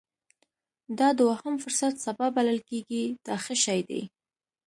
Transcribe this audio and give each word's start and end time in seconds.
دا 0.99 1.09
دوهم 1.19 1.55
فرصت 1.63 1.93
سبا 2.05 2.25
بلل 2.35 2.59
کېږي 2.69 3.03
دا 3.25 3.35
ښه 3.43 3.55
شی 3.63 3.79
دی. 3.89 4.01